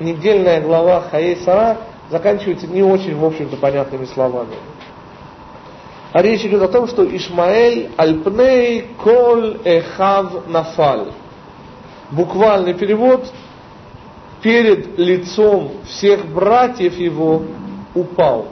[0.00, 1.78] недельная глава Хаей Сара
[2.10, 4.56] заканчивается не очень, в общем-то, понятными словами.
[6.12, 11.12] А речь идет о том, что Ишмаэль альпней кол эхав нафаль.
[12.10, 13.32] Буквальный перевод
[14.42, 17.42] перед лицом всех братьев его
[17.94, 18.48] упал.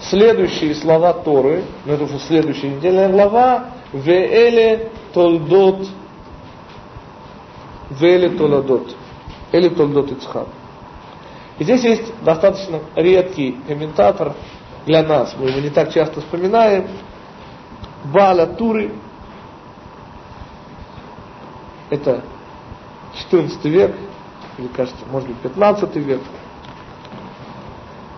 [0.00, 5.86] Следующие слова Торы, ну это уже следующая недельная глава, Веэле толдот,
[7.90, 8.96] Веэле толадот,
[9.52, 10.48] Эле толдот Ицхак.
[11.58, 14.34] И здесь есть достаточно редкий комментатор
[14.86, 16.88] для нас, мы его не так часто вспоминаем,
[18.04, 18.90] Баля Туры,
[21.90, 22.22] это
[23.14, 23.94] 14 век,
[24.58, 26.20] или кажется, может быть 15 век.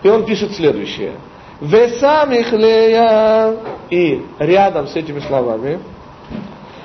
[0.01, 1.15] И он пишет следующее.
[1.59, 3.57] Весамих лея.
[3.89, 5.79] И рядом с этими словами.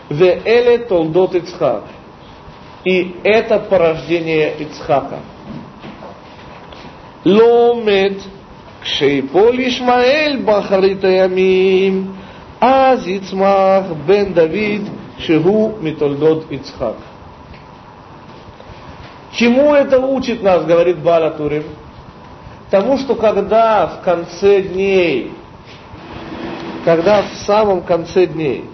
[0.09, 1.85] Веэле толдот Ицхак.
[2.85, 5.19] И это порождение Ицхака.
[7.25, 8.19] Ломет
[8.83, 12.17] кшейпол Ишмаэль бахарита ямим,
[12.59, 16.97] аз Ицмах бен Давид шигу митольдот Ицхак.
[19.33, 21.65] Чему это учит нас, говорит Баля Турим?
[22.71, 25.33] Тому, что когда в конце дней,
[26.85, 28.65] когда в самом конце дней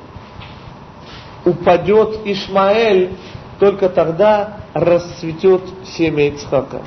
[1.44, 3.12] упадет Ишмаэль,
[3.58, 6.82] только тогда расцветет семя Ицхака.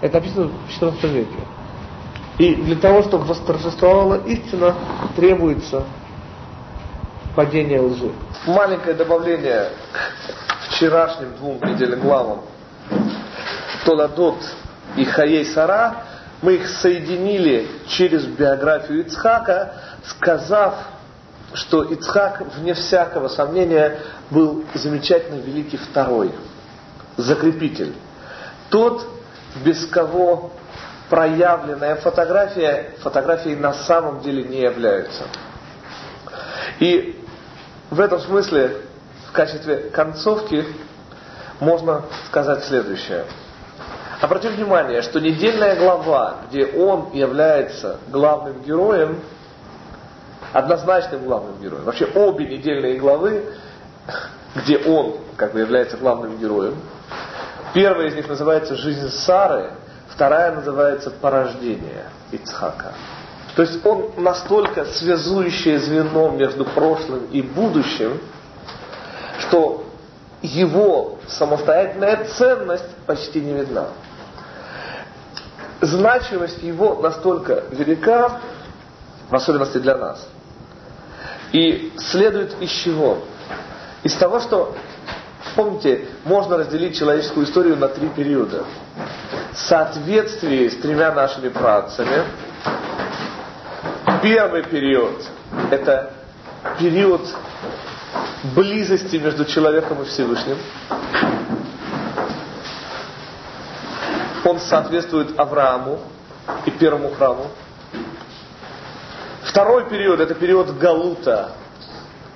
[0.00, 1.38] Это написано в 14 веке.
[2.38, 4.74] И для того, чтобы восторжествовала истина,
[5.16, 5.84] требуется
[7.34, 8.12] падение лжи.
[8.46, 12.42] Маленькое добавление к вчерашним двум недельным главам.
[13.84, 14.36] Толадот
[14.96, 16.04] и Хаей Сара,
[16.42, 20.74] мы их соединили через биографию Ицхака, сказав,
[21.54, 23.98] что Ицхак, вне всякого сомнения,
[24.30, 26.32] был замечательно великий второй,
[27.16, 27.94] закрепитель.
[28.70, 29.06] Тот,
[29.64, 30.52] без кого
[31.08, 35.24] проявленная фотография фотографией на самом деле не является.
[36.80, 37.24] И
[37.90, 38.82] в этом смысле,
[39.28, 40.66] в качестве концовки,
[41.60, 43.24] можно сказать следующее–
[44.20, 49.20] Обратите внимание, что недельная глава, где он является главным героем,
[50.52, 51.84] однозначным главным героем.
[51.84, 53.44] Вообще обе недельные главы,
[54.54, 56.76] где он как бы является главным героем.
[57.74, 59.72] Первая из них называется «Жизнь Сары»,
[60.08, 62.94] вторая называется «Порождение Ицхака».
[63.54, 68.20] То есть он настолько связующее звено между прошлым и будущим,
[69.40, 69.84] что
[70.42, 73.86] его самостоятельная ценность почти не видна
[75.80, 78.40] значимость его настолько велика,
[79.28, 80.26] в особенности для нас.
[81.52, 83.24] И следует из чего?
[84.02, 84.76] Из того, что,
[85.54, 88.64] помните, можно разделить человеческую историю на три периода.
[89.54, 92.24] Соответствие с тремя нашими працами.
[94.22, 95.24] Первый период–
[95.70, 96.12] это
[96.78, 97.22] период
[98.54, 100.56] близости между человеком и Всевышним.
[104.46, 106.00] он соответствует Аврааму
[106.64, 107.50] и первому храму.
[109.48, 111.52] Второй период– это период Галута,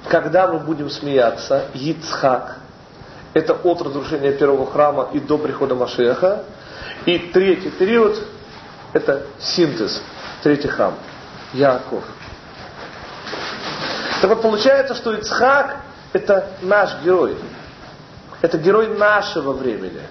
[0.08, 2.52] когда мы будем смеяться, Yitzhak,
[3.34, 6.44] это от разрушения первого храма и до прихода Машеха.
[7.06, 8.16] И третий период–
[8.92, 10.02] это синтез,
[10.42, 10.94] третий храм,
[11.52, 12.04] Яков.
[14.20, 15.76] Так вот получается, что Ицхак–
[16.12, 17.36] это наш герой.
[18.40, 20.02] Это герой нашего времени–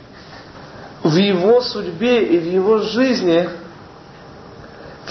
[1.04, 3.50] в его судьбе и в его жизни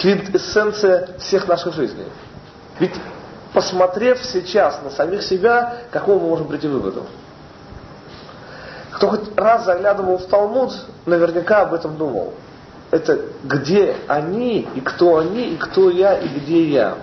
[0.00, 2.06] квинтэссенция всех наших жизней.
[2.78, 2.94] Ведь
[3.52, 7.06] посмотрев сейчас на самих себя, какого мы можем прийти выводу?
[8.92, 10.72] Кто хоть раз заглядывал в Талмуд,
[11.06, 12.34] наверняка об этом думал.
[12.90, 16.96] Это где они, и кто они, и кто я, и где я.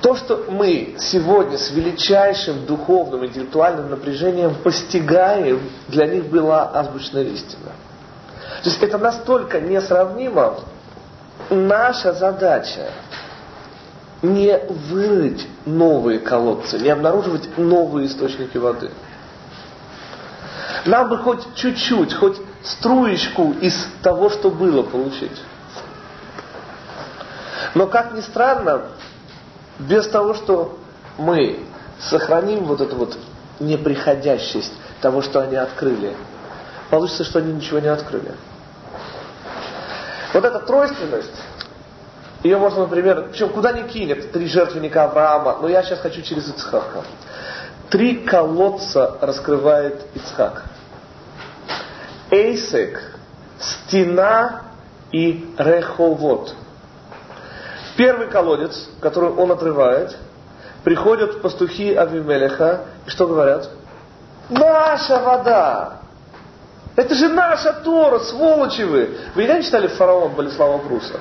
[0.00, 7.72] То, что мы сегодня с величайшим духовным, интеллектуальным напряжением постигаем, для них была азбучная истина.
[8.62, 10.60] То есть это настолько несравнимо.
[11.50, 12.90] Наша задача
[14.22, 18.90] не вырыть новые колодцы, не обнаруживать новые источники воды.
[20.84, 25.42] Нам бы хоть чуть-чуть, хоть струечку из того, что было, получить.
[27.74, 28.82] Но, как ни странно,
[29.78, 30.78] без того, что
[31.18, 31.60] мы
[32.00, 33.18] сохраним вот эту вот
[33.60, 36.14] неприходящесть того, что они открыли,
[36.90, 38.34] получится, что они ничего не открыли.
[40.36, 41.32] Вот эта тройственность,
[42.42, 46.46] ее можно, например, причем куда ни кинет, три жертвенника Авраама, но я сейчас хочу через
[46.50, 47.04] Ицхака.
[47.88, 50.64] Три колодца раскрывает Ицхак.
[52.30, 53.16] Эйсек,
[53.58, 54.64] стена
[55.10, 56.54] и реховод.
[57.96, 60.18] Первый колодец, который он отрывает,
[60.84, 63.70] приходят пастухи Авимелеха, и что говорят?
[64.50, 66.00] Наша вода!
[66.96, 69.18] Это же наша Тора, сволочи вы!
[69.34, 71.20] Вы никогда не читали фараон Болеслава Пруса?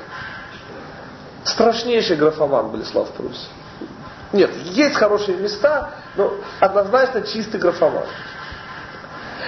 [1.43, 3.49] Страшнейший графоман Болеслав Прус.
[4.31, 8.05] Нет, есть хорошие места, но однозначно чистый графоман.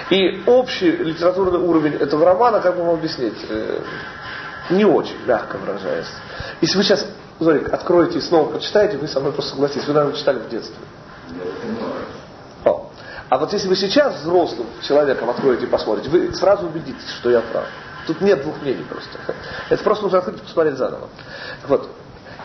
[0.09, 3.79] И общий литературный уровень этого романа, как бы вам объяснить, э,
[4.69, 6.07] не очень, мягко выражаясь.
[6.61, 7.05] Если вы сейчас,
[7.39, 9.87] Зорик, откроете и снова прочитаете, вы со мной просто согласитесь.
[9.87, 10.75] Вы, наверное, читали в детстве.
[13.29, 17.41] А вот если вы сейчас взрослым человеком откроете и посмотрите, вы сразу убедитесь, что я
[17.41, 17.65] прав.
[18.05, 19.19] Тут нет двух мнений просто.
[19.69, 21.09] Это просто нужно открыть и посмотреть заново.
[21.67, 21.89] Вот,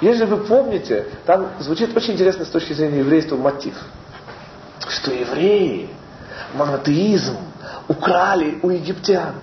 [0.00, 3.75] если вы помните, там звучит очень интересно с точки зрения еврейства мотив.
[4.88, 5.88] Что евреи
[6.55, 7.37] монотеизм
[7.87, 9.34] украли у египтян.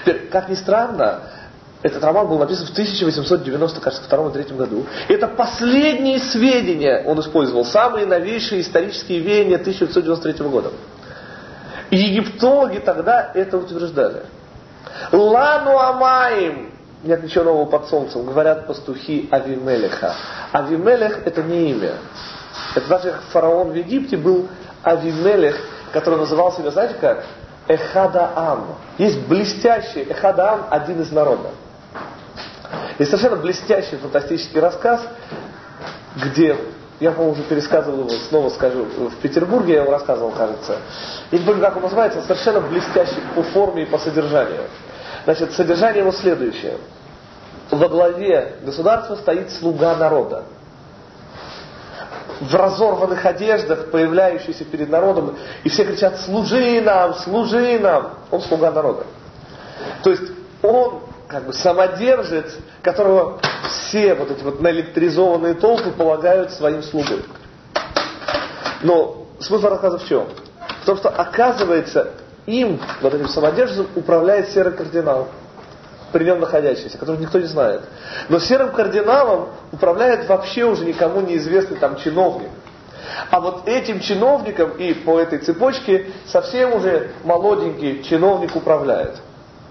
[0.00, 1.22] Теперь, как ни странно,
[1.84, 4.86] этот роман был написан в 1892 или 3 году.
[5.06, 10.70] Это последние сведения он использовал, самые новейшие исторические веяния 1993 года.
[11.90, 14.22] И египтологи тогда это утверждали.
[15.12, 16.72] Лану Амаим,
[17.02, 20.14] нет ничего нового под солнцем, говорят пастухи Авимелеха.
[20.52, 21.96] Авимелех это не имя.
[22.74, 24.48] Это даже фараон в Египте был
[24.82, 25.60] Авимелех,
[25.92, 27.26] который называл себя, знаете как?
[27.68, 28.76] Эхадаам.
[28.96, 31.50] Есть блестящий Эхадаам, один из народа.
[32.98, 35.02] Есть совершенно блестящий фантастический рассказ,
[36.16, 36.56] где,
[37.00, 40.76] я, по-моему, уже пересказывал его, снова скажу, в Петербурге я его рассказывал, кажется.
[41.30, 44.62] Я не помню, как он называется, совершенно блестящий по форме и по содержанию.
[45.24, 46.78] Значит, содержание его следующее.
[47.70, 50.44] Во главе государства стоит слуга народа
[52.40, 57.14] в разорванных одеждах, появляющийся перед народом, и все кричат «Служи нам!
[57.14, 59.04] Служи нам!» Он слуга народа.
[60.02, 60.32] То есть
[60.62, 67.24] он как бы самодержец, которого все вот эти вот наэлектризованные толпы полагают своим слугой.
[68.82, 70.26] Но смысл рассказа в чем?
[70.82, 72.12] В том, что оказывается
[72.46, 75.28] им, вот этим самодержцем, управляет серый кардинал
[76.12, 77.82] при нем находящийся, который никто не знает.
[78.28, 82.50] Но серым кардиналом управляет вообще уже никому неизвестный там чиновник.
[83.30, 89.16] А вот этим чиновником и по этой цепочке совсем уже молоденький чиновник управляет.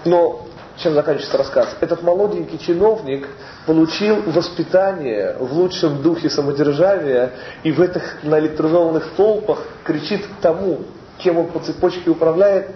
[0.04, 0.48] Но
[0.78, 1.76] чем заканчивается рассказ?
[1.82, 3.28] Этот молоденький чиновник
[3.66, 7.32] получил воспитание в лучшем духе самодержавия
[7.64, 10.82] и в этих наэлектризованных толпах кричит тому,
[11.20, 12.72] кем он по цепочке управляет,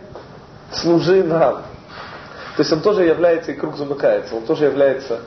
[0.72, 1.64] служи нам.
[2.56, 5.20] То есть он тоже является, и круг замыкается, он тоже является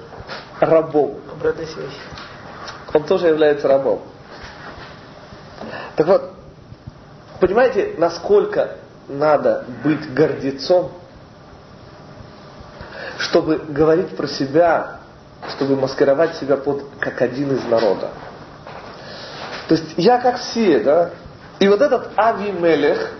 [0.61, 1.19] рабом.
[1.33, 1.95] Обратная связь.
[2.93, 4.01] Он тоже является рабом.
[5.97, 6.33] Так вот,
[7.41, 8.77] понимаете, насколько
[9.09, 10.93] надо быть гордецом,
[13.21, 15.01] чтобы говорить про себя,
[15.51, 18.09] чтобы маскировать себя под как один из народа.
[19.69, 21.11] То есть я как все, да?
[21.59, 23.13] И вот этот Авимелех,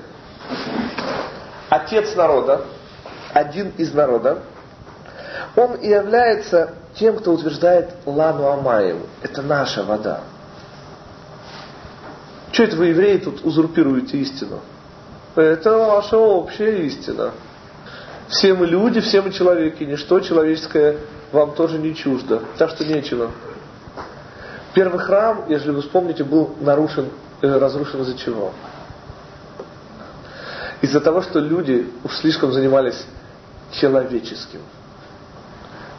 [1.69, 2.62] отец народа,
[3.35, 4.38] один из народа,
[5.55, 9.06] он и является тем, кто утверждает Лану Амаеву.
[9.23, 10.20] Это наша вода.
[12.52, 14.61] Что это вы, евреи, тут узурпируете истину?
[15.37, 17.33] Это ваша общая истина.
[18.30, 20.99] Все мы люди, все мы человеки, ничто человеческое
[21.32, 22.42] вам тоже не чуждо.
[22.58, 23.32] Так что нечего.
[24.72, 27.08] Первый храм, если вы вспомните, был нарушен,
[27.42, 28.52] э, разрушен из-за чего?
[30.80, 33.04] Из-за того, что люди уж слишком занимались
[33.72, 34.60] человеческим.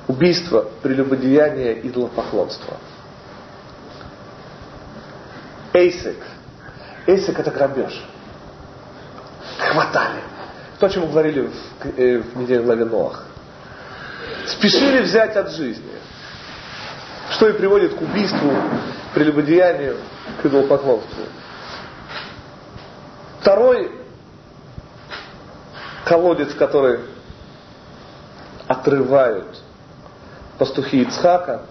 [0.07, 2.77] Убийство, прелюбодеяние, идолопоклонство.
[5.73, 6.17] Эйсек.
[7.07, 8.03] Эйсек это грабеж.
[9.57, 10.30] Хватали.
[10.81, 13.25] То, о чем мы говорили в, э, в неделе главе Ноах.
[14.47, 15.91] Спешили взять от жизни.
[17.29, 18.51] Что и приводит к убийству,
[19.13, 19.97] прелюбодеянию,
[20.41, 21.25] к идолопоклонству.
[23.41, 23.91] Второй
[26.03, 27.01] колодец, который
[28.67, 29.59] отрывают
[30.57, 31.61] пастухи Ицхака,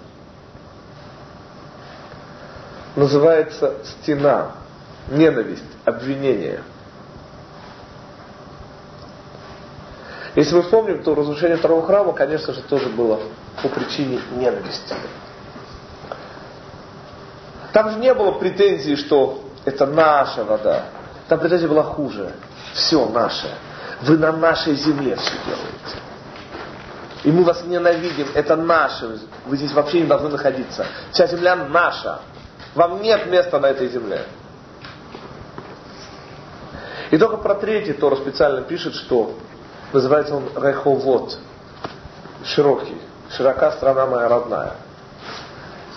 [2.95, 4.53] называется стена,
[5.09, 6.63] ненависть, обвинение.
[10.37, 13.21] Если мы вспомним, то разрушение второго храма, конечно же, тоже было
[13.63, 14.95] по причине ненависти.
[17.73, 20.85] Там же не было претензий, что это наша вода.
[21.29, 22.33] Там претензия была хуже.
[22.75, 23.49] Все наше.
[24.03, 25.97] Вы на нашей земле все делаете.
[27.23, 29.19] И мы вас ненавидим, это наше.
[29.47, 30.87] Вы здесь вообще не должны находиться.
[31.13, 32.21] Вся земля наша.
[32.75, 34.25] Вам нет места на этой земле.
[37.11, 39.37] И только про третий Тора специально пишет, что
[39.93, 41.39] называется он Реховод,
[42.45, 44.75] широкий, широка страна моя родная.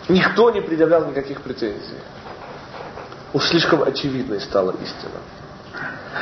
[0.10, 2.00] Никто не предъявлял никаких претензий.
[3.34, 5.20] Уж слишком очевидной стала истина.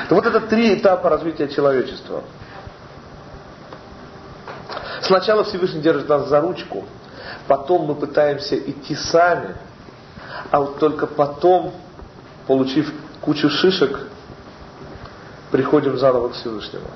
[0.07, 2.23] То вот это три этапа развития человечества.
[5.01, 6.85] Сначала Всевышний держит нас за ручку,
[7.47, 9.55] потом мы пытаемся идти сами,
[10.51, 11.73] а вот только потом,
[12.47, 13.99] получив кучу шишек,
[15.51, 16.87] приходим заново к Всевышнему.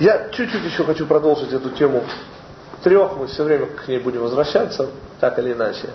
[0.00, 2.02] Я чуть-чуть еще хочу продолжить эту тему
[2.82, 4.88] трех, мы все время к ней будем возвращаться,
[5.20, 5.90] так или иначе.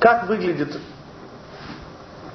[0.00, 0.76] Как выглядит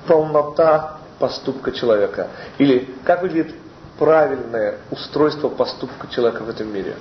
[0.08, 2.30] полнота поступка человека?
[2.60, 3.56] Или как выглядит
[4.00, 6.96] правильное устройство поступка человека в этом мире?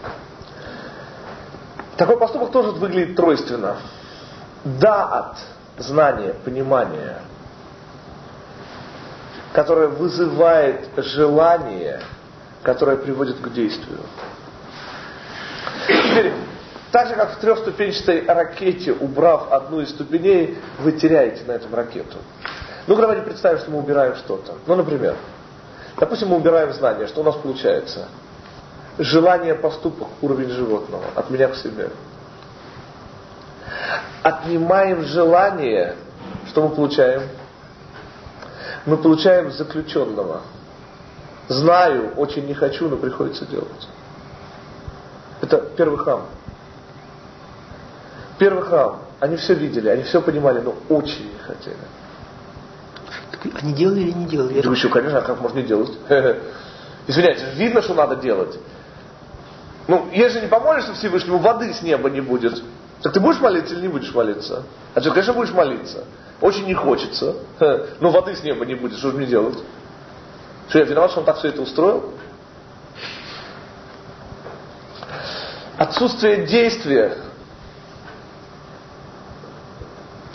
[1.97, 3.77] Такой поступок тоже выглядит тройственно.
[4.65, 7.21] Да от знания, понимания,
[9.53, 12.01] которое вызывает желание–
[12.67, 14.01] которая приводит к действию.
[15.87, 16.33] Теперь,
[16.91, 22.17] так же, как в трехступенчатой ракете, убрав одну из ступеней, вы теряете на этом ракету.
[22.89, 24.55] Ну, давайте представим, что мы убираем что-то.
[24.67, 25.15] Ну, например,
[25.97, 27.07] допустим, мы убираем знание.
[27.07, 28.09] Что у нас получается?
[28.99, 31.91] Желание поступок, уровень животного, от меня к себе.
[34.25, 35.95] Отнимаем желание,
[36.49, 37.23] что мы получаем?
[38.87, 40.43] Мы получаем заключенного–
[41.49, 43.89] Знаю, очень не хочу, но приходится делать.
[45.41, 46.23] Это первый храм.
[48.39, 49.01] Первый храм.
[49.21, 51.77] Они все видели, они все понимали, но очень не хотели.
[53.63, 54.61] Они делали или не делали?
[54.61, 55.93] Да еще, конечно, а как можно не делать?
[57.07, 58.59] Извиняйте, видно, что надо делать.
[59.87, 62.61] Ну, если не помолишься Всевышнему, воды с неба не будет.
[63.03, 64.65] Так ты будешь молиться или не будешь молиться?
[64.95, 66.05] А что, конечно, будешь молиться.
[66.41, 67.37] Очень не хочется.
[68.01, 69.59] Но воды с неба не будет, что же мне делать?
[70.69, 72.15] Что я виноват, что он так все это устроил?
[75.77, 77.19] Отсутствие действия,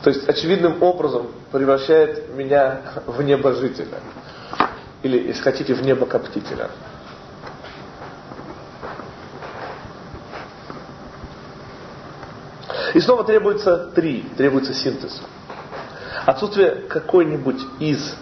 [0.04, 4.00] то есть очевидным образом превращает меня в небожителя.
[5.02, 6.70] Или, если хотите, в небокоптителя.
[12.94, 15.22] И снова требуется три, требуется синтез.
[16.26, 18.16] Отсутствие какой-нибудь из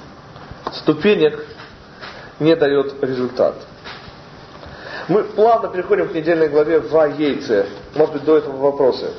[0.72, 1.46] ступенек
[2.40, 3.56] не дает результат.
[5.08, 7.68] Мы плавно переходим к недельной главе в Яйце.
[7.96, 9.12] Может быть, до этого вопросы.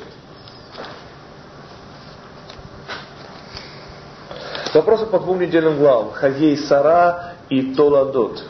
[4.73, 6.11] Вопросы по двум недельным главам.
[6.11, 8.41] Хагей Сара и Толадот.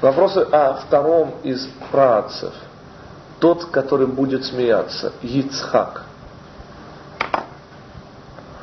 [0.00, 2.54] Вопросы о втором из працев.
[3.40, 5.12] Тот, который будет смеяться.
[5.22, 6.02] Яцхак.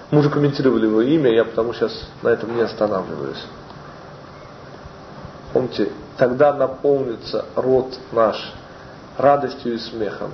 [0.10, 1.92] Мы уже комментировали его имя, я потому сейчас
[2.22, 3.44] на этом не останавливаюсь.
[5.76, 8.54] Помните, тогда наполнится род наш
[9.18, 10.32] радостью и смехом.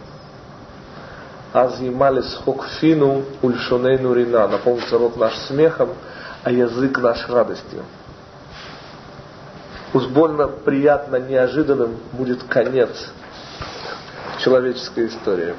[1.53, 4.47] Азималис хокфину ульшонейну рина.
[4.47, 5.89] Наполнится рот наш смехом,
[6.43, 7.83] а язык наш радостью.
[9.93, 12.89] Уж больно приятно, неожиданным будет конец
[14.39, 15.55] человеческой истории.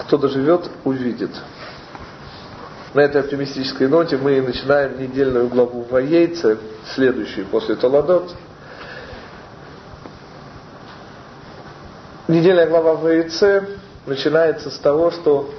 [0.00, 1.30] Кто доживет, увидит.
[2.96, 6.56] На этой оптимистической ноте мы начинаем недельную главу в Ваейце,
[6.94, 8.34] следующую после Толадот.
[12.26, 13.68] Недельная глава в Ваейце
[14.06, 15.50] начинается с того, что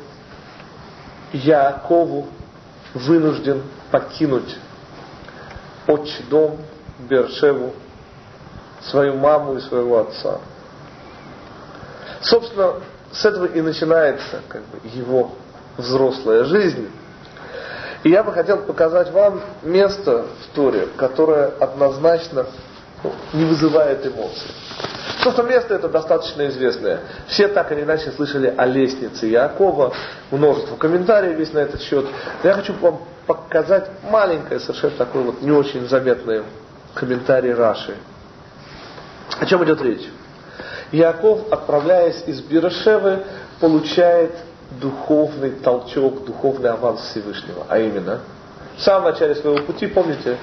[1.32, 2.26] Якову
[2.96, 4.58] вынужден покинуть
[5.86, 6.58] отчий дом,
[7.08, 7.72] Бершеву,
[8.82, 10.40] свою маму и своего отца.
[12.20, 12.78] Собственно,
[13.12, 15.36] с этого и начинается как бы, его
[15.78, 16.90] взрослая жизнь.
[18.08, 22.46] И я бы хотел показать вам место в Торе, которое однозначно
[23.04, 24.50] ну, не вызывает эмоций.
[25.22, 27.02] Собственно, место это достаточно известное.
[27.28, 29.94] Все так или иначе слышали о лестнице Якова,
[30.32, 32.06] множество комментариев есть на этот счет.
[32.44, 36.44] Но я хочу вам показать маленькое, совершенно такое вот не очень заметное
[36.94, 37.98] комментарий Раши.
[39.38, 40.08] О чем идет речь?
[40.94, 43.26] Яков, отправляясь из Бирашевы,
[43.60, 44.32] получает
[44.72, 47.66] духовный толчок, духовный аванс Всевышнего.
[47.68, 48.20] А именно,
[48.78, 50.38] в самом начале своего пути, помните,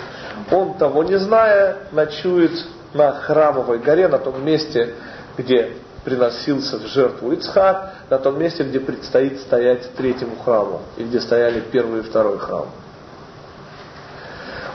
[0.50, 2.52] он того не зная, ночует
[2.94, 4.94] на храмовой горе, на том месте,
[5.36, 5.72] где
[6.04, 11.60] приносился в жертву Ицхак, на том месте, где предстоит стоять третьему храму, и где стояли
[11.60, 12.66] первый и второй храм.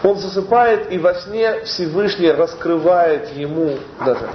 [0.03, 4.29] Он засыпает, и во сне Всевышний раскрывает ему даже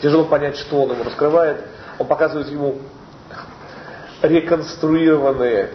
[0.00, 1.58] тяжело понять, что он ему раскрывает.
[1.98, 2.78] Он показывает ему
[4.22, 5.70] реконструированные,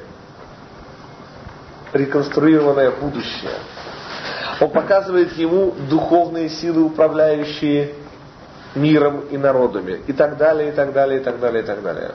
[1.93, 3.51] реконструированное будущее.
[4.59, 7.93] Он показывает ему духовные силы, управляющие
[8.75, 10.01] миром и народами.
[10.07, 12.11] И так далее, и так далее, и так далее, и так далее.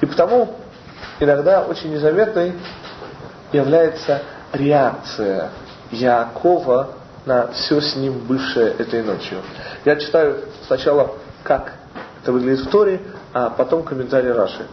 [0.00, 0.56] И потому
[1.18, 2.52] иногда очень незаметной
[3.52, 5.50] является реакция
[5.90, 6.90] Якова
[7.24, 9.38] на все с ним бывшее этой ночью.
[9.84, 11.72] Я читаю сначала, как
[12.22, 13.00] это выглядит в Торе,
[13.34, 14.64] а потом комментарий Раши.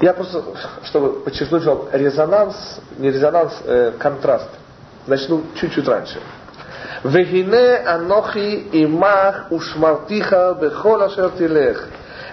[0.00, 0.42] Я просто,
[0.84, 4.48] чтобы подчеркнуть вам резонанс, не резонанс, э, контраст,
[5.06, 6.20] начну чуть-чуть раньше.
[7.04, 11.88] Вегине анохи имах ушмартиха бехола шертилех,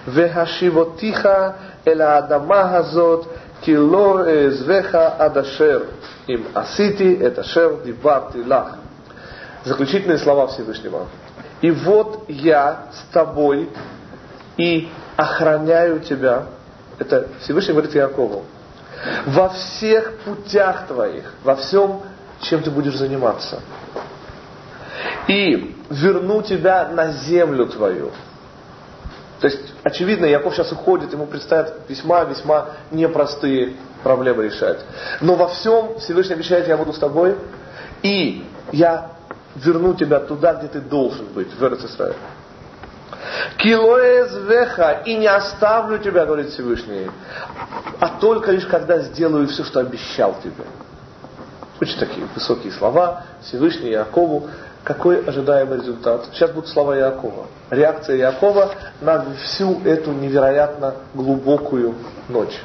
[0.06, 3.28] вехашивотиха эла адама хазот,
[3.60, 5.86] килор эзвеха адашер,
[6.28, 8.76] им асити это шер дибарти лах.
[9.64, 11.06] Заключительные слова Всевышнего.
[11.60, 13.70] И вот я с тобой
[14.56, 16.44] и охраняю тебя.
[16.98, 18.44] Это Всевышний говорит Якову.
[19.26, 22.02] Во всех путях твоих, во всем,
[22.40, 23.60] чем ты будешь заниматься
[25.26, 28.10] и верну тебя на землю твою.
[29.40, 34.80] То есть, очевидно, Яков сейчас уходит, ему предстоят весьма-весьма непростые проблемы решать.
[35.20, 37.36] Но во всем Всевышний обещает, я буду с тобой,
[38.02, 39.10] и я
[39.56, 42.14] верну тебя туда, где ты должен быть, в Израиль.
[43.58, 47.10] Килоэз веха, и не оставлю тебя, говорит Всевышний,
[47.98, 50.64] а только лишь когда сделаю все, что обещал тебе.
[51.80, 54.48] Очень такие высокие слова Всевышний Якову
[54.86, 56.26] какой ожидаемый результат?
[56.26, 57.46] Сейчас будут слова Иакова.
[57.70, 58.70] Реакция Иакова
[59.00, 61.96] на всю эту невероятно глубокую
[62.28, 62.56] ночь.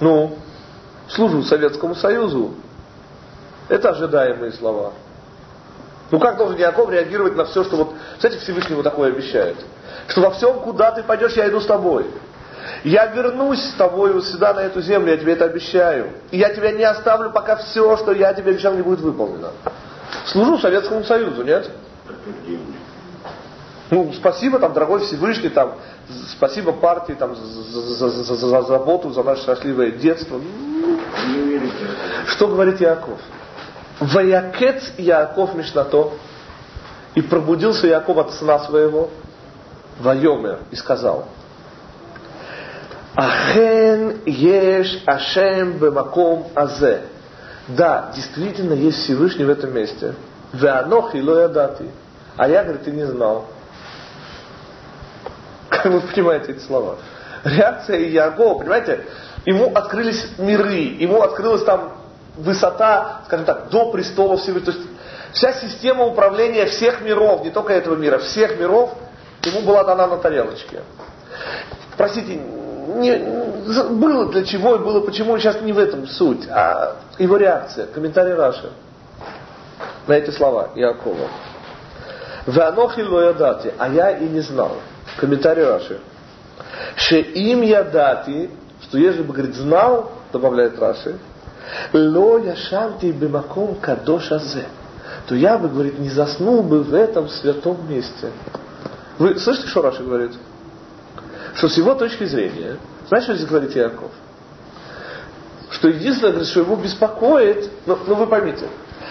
[0.00, 0.38] Ну,
[1.08, 2.54] служу Советскому Союзу.
[3.68, 4.94] Это ожидаемые слова.
[6.10, 9.56] Ну как должен Яков реагировать на все, что вот, кстати, Всевышний вот такое обещает?
[10.08, 12.06] Что во всем, куда ты пойдешь, я иду с тобой.
[12.82, 16.12] Я вернусь с тобой сюда, на эту землю, я тебе это обещаю.
[16.30, 19.50] И я тебя не оставлю, пока все, что я тебе обещал, не будет выполнено.
[20.26, 21.70] Служу Советскому Союзу, нет?
[23.90, 25.74] Ну, спасибо, там, дорогой Всевышний, там,
[26.32, 30.40] спасибо партии там, за, за, за, за, за заботу, за наше счастливое детство.
[32.28, 33.18] Что говорит Яков?
[34.00, 36.12] Ваякец Яков Мишнато,
[37.14, 39.10] и пробудился Яков от сна своего,
[40.00, 41.28] Вайомер, и сказал,
[43.14, 47.02] Ахен еш Ашем бемаком азе.
[47.68, 50.14] Да, действительно есть Всевышний в этом месте.
[50.52, 51.90] Веанох и ядати.
[52.36, 53.46] А я, говорит, ты не знал.
[55.68, 56.96] Как вы понимаете эти слова?
[57.44, 59.06] Реакция Иакова, понимаете,
[59.44, 61.93] ему открылись миры, ему открылась там
[62.36, 64.72] высота, скажем так, до престола Всевышнего.
[64.72, 64.90] То есть
[65.32, 68.92] вся система управления всех миров, не только этого мира, всех миров,
[69.42, 70.82] ему была дана на тарелочке.
[71.96, 73.16] Простите, не,
[73.90, 78.34] было для чего и было почему, сейчас не в этом суть, а его реакция, комментарий
[78.34, 78.70] Раши
[80.06, 81.28] на эти слова Иакова.
[82.46, 84.76] Ванохи ядати, а я и не знал.
[85.16, 85.98] Комментарий Раши.
[86.96, 88.50] Ше им ядати,
[88.82, 91.18] что если бы, говорит, знал, добавляет Раши,
[91.92, 94.66] ло яшанти бимаком кадош азе,
[95.26, 98.30] то я бы, говорит, не заснул бы в этом святом месте.
[99.18, 100.32] Вы слышите, что Раши говорит?
[101.54, 104.10] что с его точки зрения, знаешь, что здесь говорит Яков?
[105.70, 108.66] Что единственное, что его беспокоит, ну, ну вы поймите,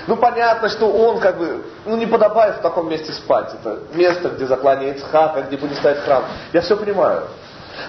[0.08, 3.54] ну понятно, что он как бы, ну не подобает в таком месте спать.
[3.54, 6.24] Это место, где заклание Ицхака, где будет стоять храм.
[6.52, 7.24] Я все понимаю.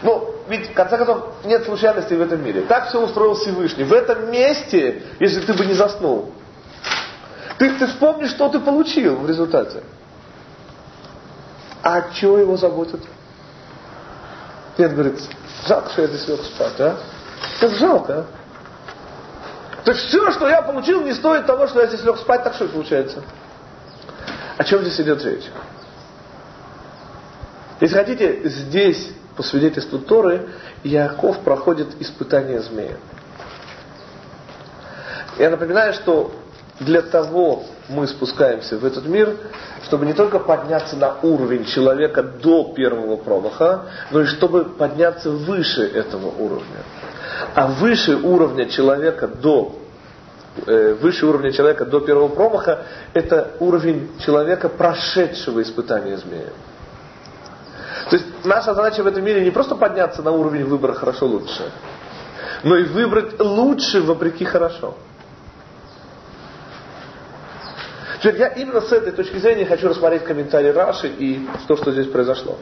[0.02, 2.62] Но ведь, в конце концов, нет случайностей в этом мире.
[2.62, 3.84] Так все устроил Всевышний.
[3.84, 6.32] В этом месте, если ты бы не заснул,
[7.58, 9.82] ты, ты вспомнишь, что ты получил в результате.
[11.82, 13.00] А что его заботит?
[14.78, 15.20] Нет, говорит,
[15.66, 16.96] жалко, что я здесь лег спать, а?
[17.60, 18.26] Это жалко, а?
[19.86, 22.66] Есть все, что я получил, не стоит того, что я здесь лег спать, так что
[22.68, 23.22] получается?
[24.56, 25.44] О чем здесь идет речь?
[27.80, 30.48] Если хотите, здесь, по свидетельству Торы,
[30.82, 32.96] Яков проходит испытание змея.
[35.38, 36.32] Я напоминаю, что
[36.80, 39.36] для того мы спускаемся в этот мир,
[39.84, 45.86] чтобы не только подняться на уровень человека до первого промаха, но и чтобы подняться выше
[45.86, 46.82] этого уровня.
[47.54, 49.76] А выше уровня человека до
[50.66, 56.50] э, выше уровня человека до первого промаха, это уровень человека, прошедшего испытания змея.
[58.10, 61.72] То есть наша задача в этом мире не просто подняться на уровень выбора хорошо-лучше,
[62.62, 64.94] но и выбрать лучше вопреки хорошо.
[68.18, 72.06] Теперь я именно с этой точки зрения хочу рассмотреть комментарий Раши и то, что здесь
[72.06, 72.58] произошло.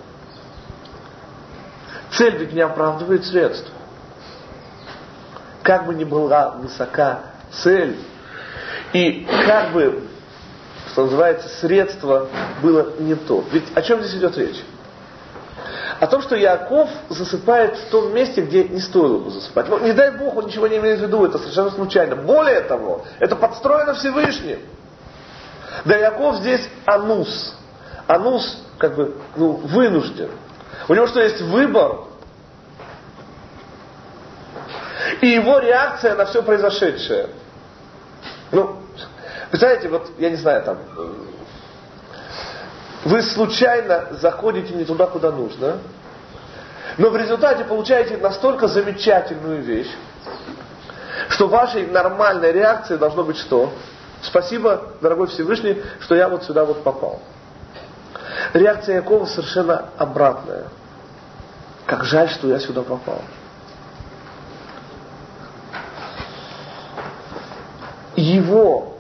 [2.11, 3.71] Цель ведь не оправдывает средств.
[5.63, 7.21] Как бы ни была высока
[7.53, 7.97] цель,
[8.93, 10.03] и как бы,
[10.91, 12.29] что называется, средство
[12.61, 13.45] было не то.
[13.53, 14.63] Ведь о чем здесь идет речь?
[16.01, 19.69] О том, что Яков засыпает в том месте, где не стоило бы засыпать.
[19.69, 22.17] Но не дай Бог, он ничего не имеет в виду, это совершенно случайно.
[22.17, 24.61] Более того, это подстроено Всевышним.
[25.85, 27.57] Да Яков здесь анус.
[28.07, 30.31] Анус как бы ну, вынужден.
[30.89, 32.01] У него что есть выбор.
[35.21, 37.29] И его реакция на все произошедшее.
[38.51, 38.77] Ну,
[39.51, 40.79] представляете, вот, я не знаю, там,
[43.05, 45.79] вы случайно заходите не туда, куда нужно,
[46.99, 49.91] но в результате получаете настолько замечательную вещь,
[51.29, 53.73] что вашей нормальной реакцией должно быть что?
[54.23, 57.21] Спасибо, дорогой Всевышний, что я вот сюда вот попал.
[58.53, 60.67] Реакция Якова совершенно обратная.
[61.87, 63.21] Как жаль, что я сюда попал.
[68.15, 68.92] Его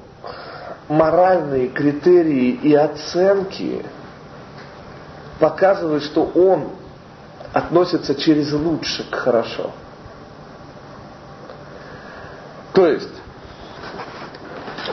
[0.88, 3.84] моральные критерии и оценки
[5.38, 6.70] показывают, что он
[7.52, 9.72] относится через лучше к хорошо.
[12.72, 13.08] То есть,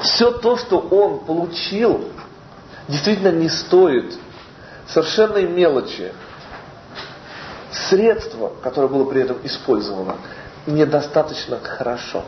[0.01, 2.09] все то, что он получил,
[2.87, 4.17] действительно не стоит
[4.87, 6.11] совершенной мелочи.
[7.71, 10.15] Средство, которое было при этом использовано,
[10.65, 12.23] недостаточно хорошо.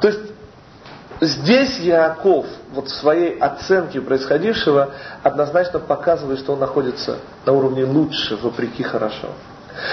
[0.00, 0.20] То есть
[1.20, 4.90] здесь Яков вот в своей оценке происходившего
[5.22, 9.28] однозначно показывает, что он находится на уровне лучше, вопреки хорошо.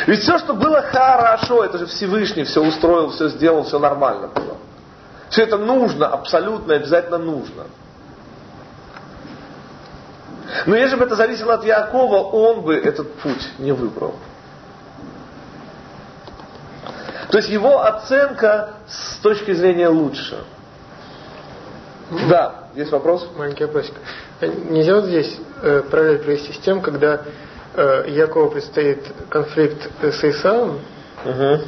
[0.05, 4.57] Ведь все, что было хорошо, это же Всевышний все устроил, все сделал, все нормально было.
[5.29, 7.63] Все это нужно, абсолютно, обязательно нужно.
[10.65, 14.13] Но если бы это зависело от Якова, он бы этот путь не выбрал.
[17.31, 20.37] То есть его оценка с точки зрения лучше.
[22.29, 23.25] Да, есть вопрос?
[23.37, 23.93] Маленький вопросик.
[24.41, 27.21] Нельзя вот здесь э, параллель провести с тем, когда
[27.73, 30.79] э, Якову предстоит конфликт с Исаом,
[31.23, 31.61] угу.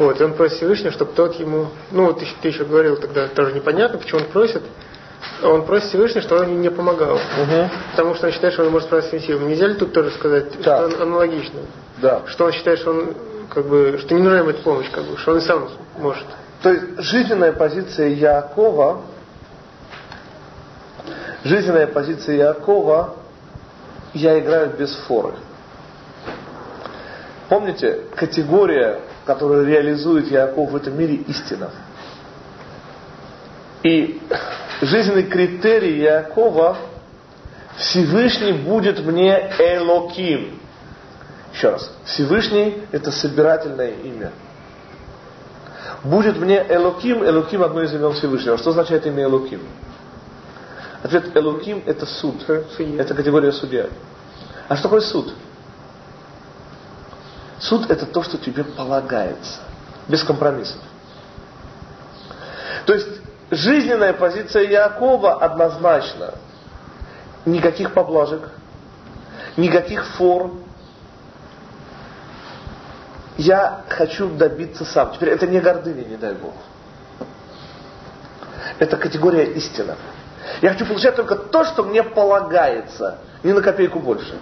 [0.00, 3.28] вот, и он просит Всевышнего, чтобы тот ему, ну вот ты, ты еще говорил тогда,
[3.28, 4.62] тоже непонятно, почему он просит,
[5.44, 7.14] он просит Всевышнего, чтобы он ему не помогал.
[7.14, 7.70] Угу.
[7.92, 9.28] Потому что он считает, что он может справиться с.
[9.28, 10.90] Нельзя ли тут тоже сказать, да.
[10.90, 11.60] что аналогично?
[11.98, 12.22] Да.
[12.26, 13.14] Что он считает, что он
[13.48, 16.24] как бы, что не нужна ему эта помощь, как бы, что он сам может.
[16.62, 19.02] То есть жизненная позиция Якова,
[21.44, 23.16] жизненная позиция Якова,
[24.14, 25.34] я играю без форы.
[27.48, 31.70] Помните, категория, которую реализует Яков в этом мире, истина.
[33.82, 34.20] И
[34.80, 36.78] жизненный критерий Якова
[37.76, 40.60] Всевышний будет мне Элоким.
[41.54, 41.88] Еще раз.
[42.04, 44.32] Всевышний– это собирательное имя.
[46.02, 48.58] Будет мне Элоким, Элоким– одно из имен Всевышнего.
[48.58, 49.60] Что означает имя Элоким?
[51.04, 52.42] Ответ Элоким– это суд.
[52.48, 53.86] Это категория судья.
[54.68, 55.32] А что такое суд?
[57.60, 59.60] Суд– это то, что тебе полагается.
[60.08, 60.80] Без компромиссов.
[62.84, 63.20] То есть,
[63.52, 66.34] жизненная позиция Якова однозначно.
[67.46, 68.50] Никаких поблажек,
[69.56, 70.63] никаких форм,
[73.36, 75.12] я хочу добиться сам.
[75.12, 76.54] Теперь это не гордыня, не дай Бог.
[78.78, 79.96] Это категория истина.
[80.62, 84.38] Я хочу получать только то, что мне полагается, не на копейку больше.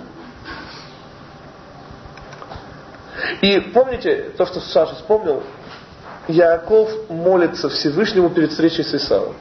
[3.40, 5.42] И помните то, что Саша вспомнил?
[6.28, 9.34] Яков молится Всевышнему перед встречей с Исавом.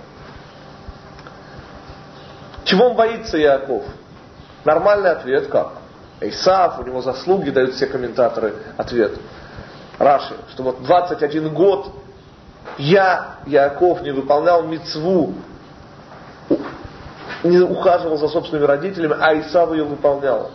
[2.64, 3.84] Чего он боится Яков?
[4.64, 5.74] Нормальный ответ как?
[6.22, 9.14] Исаав, у него заслуги, дают все комментаторы ответ.
[10.02, 11.92] Раши, что вот 21 год
[12.78, 15.36] я, Яков, не выполнял мецву,
[17.44, 20.52] не ухаживал за собственными родителями, а Исав ее выполнял.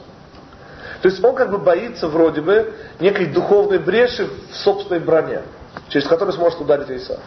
[1.02, 5.42] То есть он как бы боится вроде бы некой духовной бреши в собственной броне,
[5.88, 7.18] через которую сможет ударить Исав.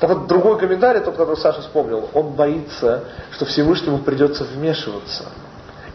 [0.00, 5.24] Так вот, другой комментарий, тот, который Саша вспомнил, он боится, что Всевышнему придется вмешиваться,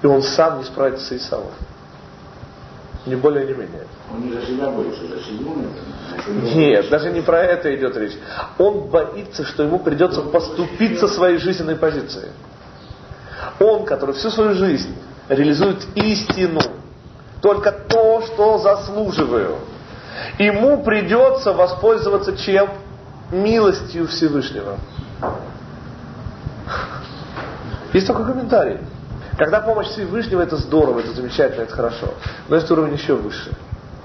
[0.01, 1.51] и он сам не справится с Исавом.
[3.05, 3.85] Не более, не менее.
[4.13, 5.55] Он не за себя боится, за семью.
[6.55, 8.17] Нет, даже не про это идет речь.
[8.57, 12.31] Он боится, что ему придется поступиться своей жизненной позицией.
[13.59, 14.95] Он, который всю свою жизнь
[15.27, 16.61] реализует истину,
[17.41, 19.57] только то, что заслуживаю.
[20.39, 22.69] Ему придется воспользоваться чем?
[23.33, 24.77] милостью Всевышнего.
[27.91, 28.79] Есть только комментарий.
[29.37, 32.13] Когда помощь Всевышнего, это здорово, это замечательно, это хорошо.
[32.47, 33.51] Но есть уровень еще выше.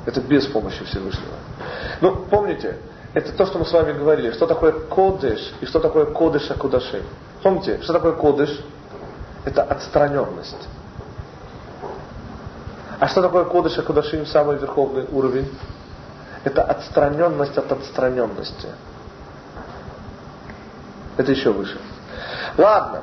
[0.07, 1.35] Это без помощи Всевышнего.
[2.01, 2.79] Ну, помните,
[3.13, 4.33] это то, что мы с вами говорили.
[4.33, 7.03] Что такое кодыш и что такое кодыш акудашим.
[7.43, 8.59] Помните, что такое кодыш?
[9.45, 10.69] Это отстраненность.
[12.99, 15.51] А что такое кодыш акудашим, самый верховный уровень?
[16.45, 18.69] Это отстраненность от отстраненности.
[21.19, 21.79] Это еще выше.
[22.57, 23.03] Ладно.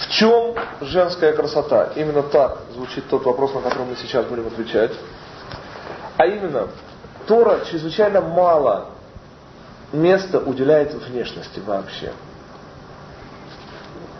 [0.00, 1.92] В чем женская красота?
[1.94, 4.92] Именно так звучит тот вопрос, на который мы сейчас будем отвечать.
[6.16, 6.68] А именно,
[7.26, 8.86] Тора чрезвычайно мало
[9.92, 12.12] места уделяет внешности вообще.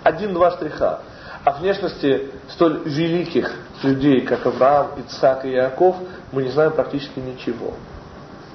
[0.02, 1.00] Один-два штриха.
[1.44, 3.50] О внешности столь великих
[3.82, 5.96] людей, как Авраам, Ицхак и Яков,
[6.32, 7.72] мы не знаем практически ничего.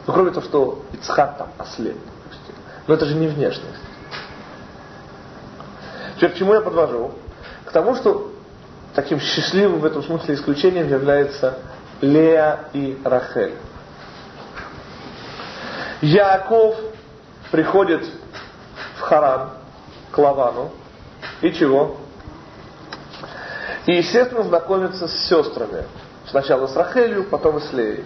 [0.05, 1.97] Ну, кроме того, что Ицхак там ослеп.
[2.85, 3.79] Но это же не внешность.
[6.15, 7.11] Теперь к чему я подвожу?
[7.65, 8.31] К тому, что
[8.93, 11.59] таким счастливым в этом смысле исключением является
[12.01, 13.55] Леа и Рахель.
[16.01, 16.75] Яков
[17.51, 18.05] приходит
[18.97, 19.49] в Харан,
[20.11, 20.71] к Лавану,
[21.41, 21.97] и чего?
[23.85, 25.83] И, естественно, знакомится с сестрами.
[26.29, 28.05] Сначала с Рахелью, потом и с Леей.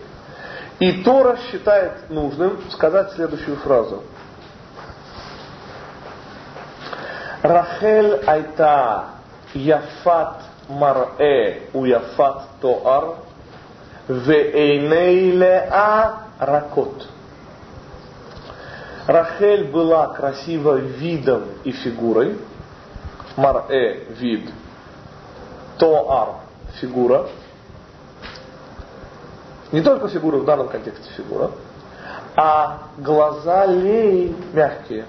[0.79, 4.03] И Тора считает нужным сказать следующую фразу.
[7.41, 9.05] Рахель айта
[9.53, 13.15] яфат мар'э у яфат тоар
[14.07, 17.07] веэйней леа ракот.
[19.07, 22.37] Рахель была красива видом и фигурой.
[23.37, 24.51] Мар'э– вид.
[25.77, 26.35] Тоар–
[26.81, 27.27] фигура.
[29.71, 31.51] Не только фигура в данном контексте фигура,
[32.35, 35.05] а глаза лей мягкие.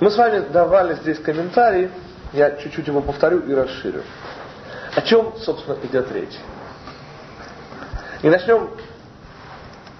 [0.00, 1.90] Мы с вами давали здесь комментарий,
[2.32, 4.02] я чуть-чуть его повторю и расширю.
[4.94, 6.38] О чем, собственно, идет речь?
[8.22, 8.70] И начнем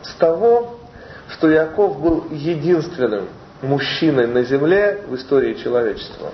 [0.02, 0.78] с того,
[1.30, 3.28] что Яков был единственным
[3.60, 6.32] мужчиной на земле в истории человечества,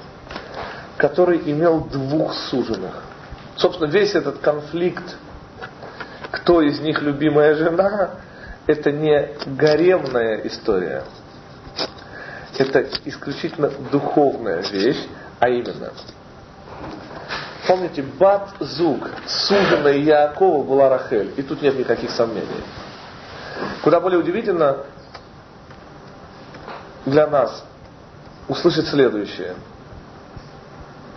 [0.98, 3.02] который имел двух суженых.
[3.56, 5.16] Собственно, весь этот конфликт,
[6.30, 8.10] кто из них любимая жена,
[8.66, 11.04] это не гаремная история.
[12.56, 15.08] Это исключительно духовная вещь,
[15.40, 15.92] а именно,
[17.66, 22.62] помните, Бат Зуг, суженая Якова была Рахель, и тут нет никаких сомнений.
[23.82, 24.78] Куда более удивительно
[27.06, 27.64] для нас
[28.48, 29.54] услышать следующее.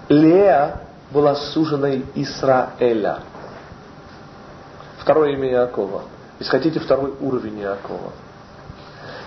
[0.10, 3.20] Лея была суженой Исраэля.
[5.00, 6.04] Второе имя Иакова.
[6.40, 8.12] Если хотите, второй уровень Иакова.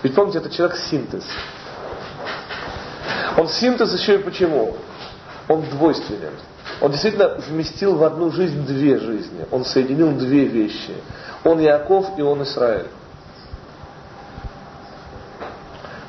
[0.03, 1.23] Ведь помните, это человек синтез.
[3.37, 4.75] Он синтез еще и почему?
[5.47, 6.33] Он двойственен.
[6.81, 9.45] Он действительно вместил в одну жизнь две жизни.
[9.51, 10.93] Он соединил две вещи.
[11.43, 12.87] Он Иаков и он Израиль.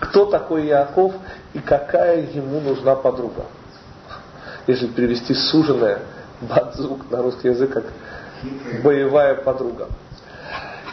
[0.00, 1.14] Кто такой Иаков
[1.54, 3.46] и какая ему нужна подруга?
[4.66, 6.00] Если перевести суженое
[6.42, 7.84] бадзук на русский язык как
[8.82, 9.88] боевая подруга.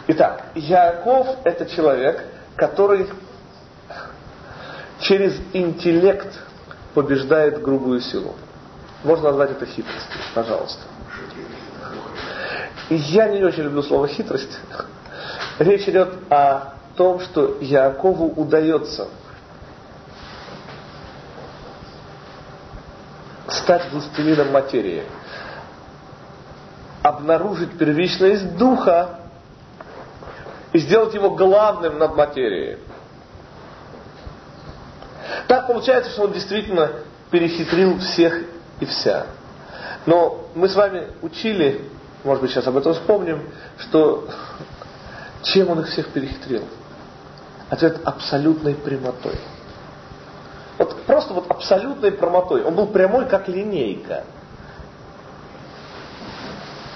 [0.08, 2.24] Итак, Яков это человек,
[2.56, 3.08] который
[5.00, 6.28] через интеллект
[6.94, 8.34] побеждает грубую силу.
[9.04, 10.82] Можно назвать это хитростью, пожалуйста.
[12.90, 14.58] Я не очень люблю слово хитрость.
[15.58, 19.08] Речь идет о том, что Якову удается
[23.48, 25.04] стать властелином материи,
[27.02, 29.20] обнаружить первичность духа
[30.72, 32.78] и сделать его главным над материей.
[35.46, 36.90] Так получается, что он действительно
[37.30, 38.40] перехитрил всех
[38.80, 39.26] и вся.
[40.06, 41.84] Но мы с вами учили,
[42.24, 44.28] может быть сейчас об этом вспомним, что
[45.42, 46.64] чем он их всех перехитрил?
[47.68, 49.38] Ответ абсолютной прямотой.
[50.78, 52.62] Вот просто вот абсолютной прямотой.
[52.62, 54.24] Он был прямой, как линейка.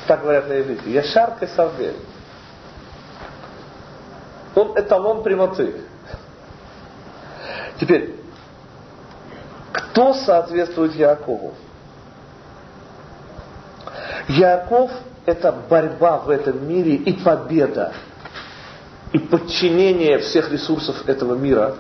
[0.07, 0.91] Так говорят на иврите.
[0.91, 1.97] Я шаркой савель.
[4.55, 5.83] Он эталон прямоты.
[7.81, 8.15] Теперь,
[9.75, 11.53] кто соответствует Якову?
[14.29, 14.93] Яков–
[15.27, 17.93] это борьба в этом мире и победа,
[19.13, 21.75] и подчинение всех ресурсов этого мира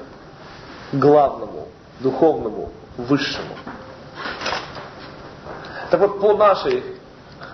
[0.92, 1.68] главному,
[2.00, 3.54] духовному, высшему.
[5.90, 6.82] Так вот, по нашей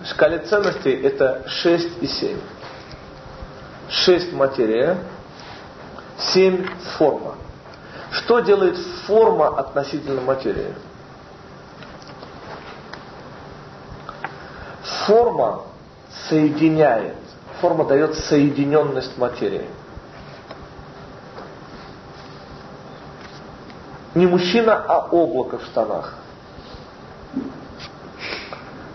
[0.07, 2.39] шкале ценностей это 6 и 7.
[3.91, 4.97] шесть материя,
[6.19, 7.35] семь форма.
[8.11, 10.75] Что делает форма относительно материи?
[15.07, 15.63] Форма
[16.29, 17.17] соединяет,
[17.61, 19.69] форма дает соединенность материи.
[24.15, 26.15] Не мужчина, а облако в штанах.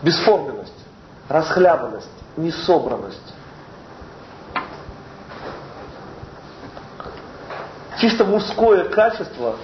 [0.01, 0.73] Бесформенность,
[1.29, 3.34] расхлябанность, несобранность.
[8.05, 9.55] Чисто мужское качество,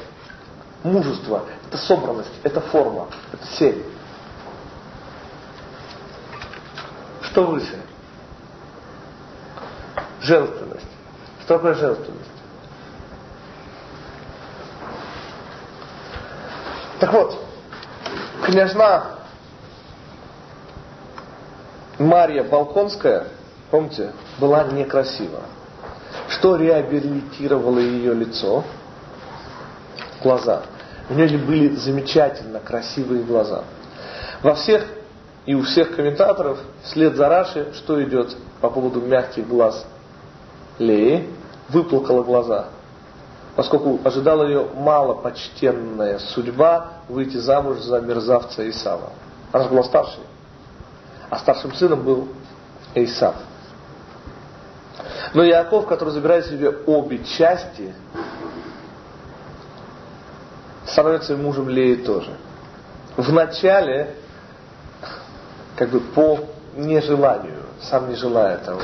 [0.82, 3.84] мужество, это собранность, это форма, это семь.
[7.22, 7.80] Что выше?
[10.22, 10.88] Женственность.
[11.44, 12.32] Что такое женственность?
[17.00, 17.46] Так вот,
[18.44, 19.18] княжна
[22.00, 23.28] Марья Балконская,
[23.70, 25.42] помните, была некрасива.
[26.42, 28.64] Что реабилитировало ее лицо?
[30.24, 30.64] Глаза.
[31.08, 33.64] У нее были замечательно красивые глаза.
[34.42, 34.88] Во всех
[35.46, 39.86] и у всех комментаторов вслед за Раши, что идет по поводу мягких глаз
[40.80, 41.30] Леи,
[41.70, 42.70] выплакала глаза
[43.56, 49.12] поскольку ожидала ее малопочтенная судьба выйти замуж за мерзавца Исава.
[49.52, 50.24] Она же была старшей.
[51.30, 52.30] А старшим сыном был
[52.96, 53.36] Исав.
[55.34, 57.94] Но Яков, который забирает себе обе части,
[60.86, 62.36] становится мужем Леи тоже.
[63.16, 64.16] Вначале,
[65.78, 66.40] как бы по
[66.76, 68.82] нежеланию, сам не желая того.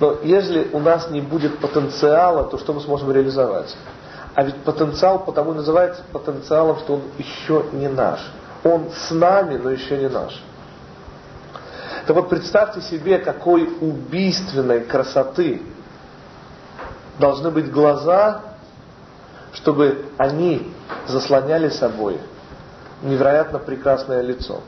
[0.00, 3.76] Но если у нас не будет потенциала, то что мы сможем реализовать?
[4.34, 8.20] А ведь потенциал потому и называется потенциалом, что он еще не наш.
[8.64, 10.42] Он с нами, но еще не наш.
[12.06, 15.62] Так вот представьте себе, какой убийственной красоты
[17.18, 18.42] должны быть глаза,
[19.52, 20.70] чтобы они
[21.06, 22.18] заслоняли собой
[23.02, 24.60] невероятно прекрасное лицо.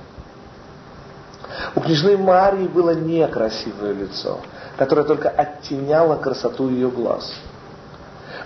[1.75, 4.41] У княжны Марии было некрасивое лицо
[4.77, 7.33] которая только оттеняла красоту ее глаз.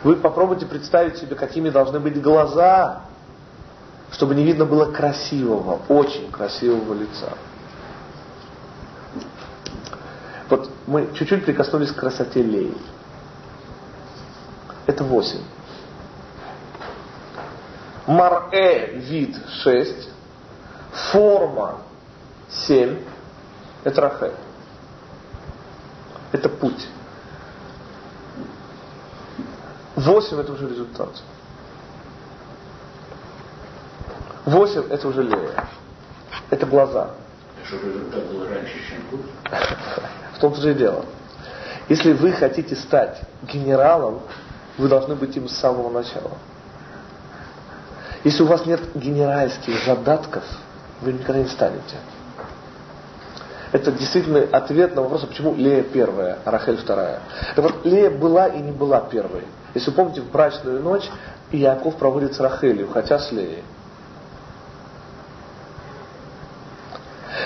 [0.03, 3.03] Вы попробуйте представить себе, какими должны быть глаза,
[4.13, 7.33] чтобы не видно было красивого, очень красивого лица.
[10.51, 12.77] Вот мы чуть-чуть прикоснулись к красоте Леи.
[14.87, 15.45] Это восемь.
[18.09, 20.09] Марэ вид шесть,
[21.13, 21.79] форма
[22.49, 22.99] семь,
[23.85, 24.35] это Рахель.
[26.33, 26.89] Это путь.
[29.95, 31.11] Восемь это уже результат.
[34.45, 35.69] Восемь это уже Лея.
[36.51, 37.15] Это глаза.
[37.71, 39.27] Чтобы результат был раньше, чем путь?
[40.37, 41.05] В том-то же и дело.
[41.89, 44.23] Если вы хотите стать генералом,
[44.77, 46.33] вы должны быть им с самого начала.
[48.25, 50.43] Если у вас нет генеральских задатков,
[51.01, 51.97] вы никогда не станете.
[53.71, 57.21] Это действительно ответ на вопрос, почему Лея первая, а Рахель вторая.
[57.55, 59.45] Так вот, Лея была и не была первой.
[59.75, 61.09] Если вы помните, в брачную ночь
[61.53, 63.63] Иаков проводит с Рахелью, хотя с Леей.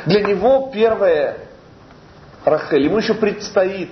[0.07, 1.39] Для него первая
[2.45, 3.91] Рахель, ему еще предстоит,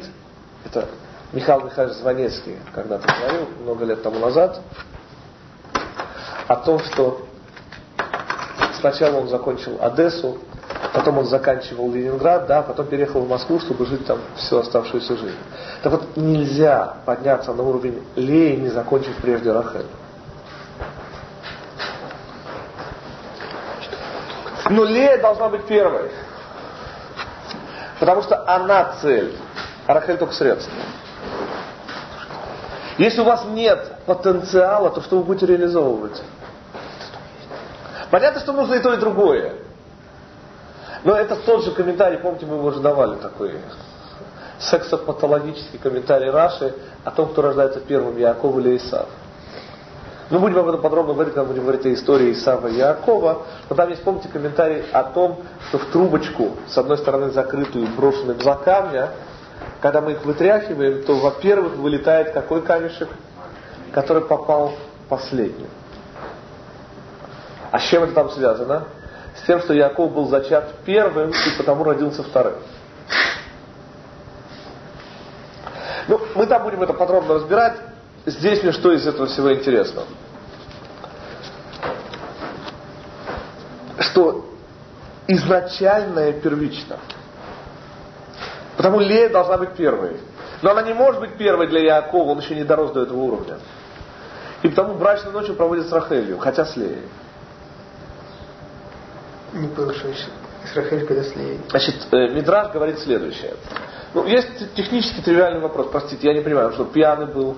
[0.65, 0.89] это
[1.33, 4.61] Михаил Михайлович Звонецкий когда-то говорил много лет тому назад,
[6.49, 7.27] о том, что
[8.79, 10.39] сначала он закончил Одессу,
[10.93, 15.39] Потом он заканчивал Ленинград, да, потом переехал в Москву, чтобы жить там всю оставшуюся жизнь.
[15.83, 19.87] Так вот, нельзя подняться на уровень Леи, не закончив прежде Рахель.
[24.73, 26.11] Но Лея должна быть первой.
[28.01, 29.37] Потому что она цель,
[29.87, 30.73] а Рахель только средство.
[32.97, 36.23] Если у вас нет потенциала, то что вы будете реализовывать?
[38.11, 39.57] Понятно, что нужно и то, и другое.
[41.05, 43.59] Но это тот же комментарий, помните, мы его уже давали такой
[44.59, 49.09] сексопатологический комментарий Раши о том, кто рождается первым, Яков или Исав.
[50.33, 53.43] Мы будем об этом подробно говорить, когда будем говорить о истории Исава и Якова.
[53.69, 58.41] Но там есть, помните, комментарий о том, что в трубочку, с одной стороны закрытую, брошенную
[58.41, 59.11] за камня,
[59.81, 63.11] когда мы их вытряхиваем, то, во-первых, вылетает какой камешек,
[63.93, 64.73] который попал
[65.09, 65.69] последним.
[67.71, 68.87] А с чем это там связано?
[69.35, 72.55] с тем, что Яков был зачат первым и потому родился вторым.
[76.09, 77.75] Ну, мы там будем это подробно разбирать.
[78.27, 80.03] Здесь мне что из этого всего интересно?
[84.03, 84.45] Что
[85.29, 86.99] изначальное первично.
[88.77, 90.17] Потому Лея должна быть первой.
[90.63, 93.59] Но она не может быть первой для Якова, он еще не дорос до этого уровня.
[94.63, 97.03] И потому брачную ночь он проводит с Рахелью, хотя с Леей.
[99.53, 100.29] Не получилось.
[100.65, 101.61] С Рахель, когда с Леей.
[101.69, 103.55] Значит, э, Мидраж говорит следующее.
[104.15, 107.57] Ну, есть технически тривиальный вопрос, простите, я не понимаю, что пьяный был.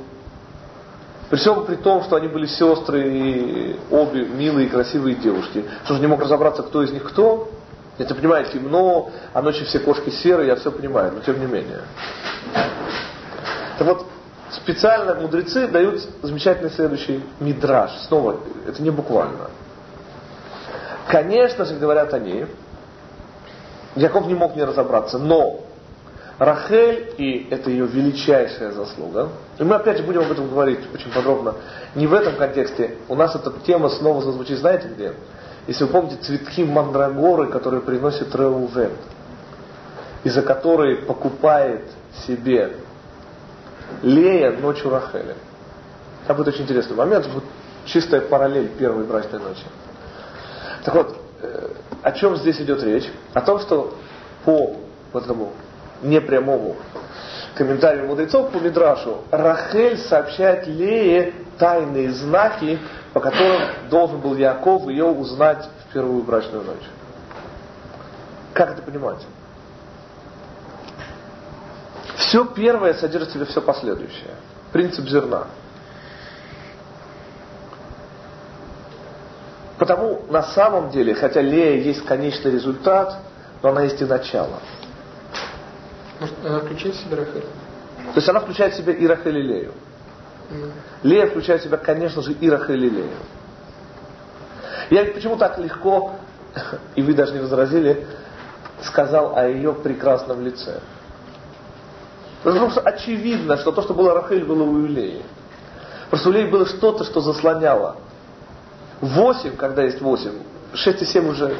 [1.35, 5.64] При всем при том, что они были сестры и обе милые красивые девушки.
[5.85, 7.51] Что же не мог разобраться, кто из них кто?
[7.99, 11.80] Это, понимаете, темно, а ночью все кошки серые, я все понимаю, но тем не менее.
[12.53, 14.07] Так вот,
[14.53, 17.91] специально мудрецы дают замечательный следующий мидраж.
[18.07, 19.51] Снова, это не буквально.
[21.09, 22.47] Конечно же, говорят они,
[23.97, 25.62] Яков не мог не разобраться, но
[26.39, 29.28] Рахель, и это ее величайшая заслуга,
[29.59, 31.55] и мы опять же будем об этом говорить очень подробно,
[31.95, 35.14] не в этом контексте, у нас эта тема снова зазвучит, знаете где?
[35.66, 38.91] Если вы помните цветки мандрагоры, которые приносит Реувен,
[40.24, 41.85] и за которые покупает
[42.26, 42.72] себе
[44.03, 45.37] Лея ночью Рахеля.
[46.24, 47.45] Это будет очень интересный момент, будет
[47.85, 49.64] чистая параллель первой брачной ночи.
[50.85, 51.68] Так вот, э,
[52.03, 53.11] о чем здесь идет речь?
[53.35, 53.95] О том, что
[54.45, 54.76] по
[55.12, 55.53] вот этому
[56.03, 56.76] непрямому
[57.55, 62.78] комментарию мудрецов по Мидрашу, Рахель сообщает Лее тайные знаки,
[63.12, 66.84] по которым должен был Яков ее узнать в первую брачную ночь.
[68.53, 69.24] Как это понимать?
[72.16, 74.34] Все первое содержит в себе все последующее.
[74.72, 75.47] Принцип зерна.
[79.78, 83.18] Потому на самом деле, хотя Лея есть конечный результат,
[83.62, 84.61] но она есть и начало.
[86.25, 87.43] Может, она включает в себя Рахель?
[87.43, 89.72] То есть она включает в себя и Рахель и Лею.
[90.49, 90.72] Mm.
[91.03, 93.11] Лея включает в себя, конечно же, и Рахель и Лею.
[94.89, 96.14] Я почему так легко,
[96.95, 98.07] и вы даже не возразили,
[98.83, 100.81] сказал о ее прекрасном лице.
[102.43, 105.22] Потому что очевидно, что то, что было Рахель, было у Леи.
[106.09, 107.97] Просто у Леи было что-то, что заслоняло.
[109.03, 110.39] Восемь, когда есть восемь,
[110.72, 111.55] шесть и семь уже.